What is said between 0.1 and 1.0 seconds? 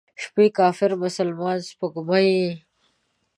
شپې کافرې،